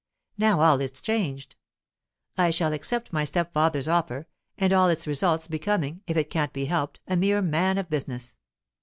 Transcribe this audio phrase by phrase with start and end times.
[0.39, 1.55] Now all is changed.
[2.35, 4.25] I shall accept my step father's offer,
[4.57, 8.35] and all its results becoming, if it can't be helped, a mere man of business.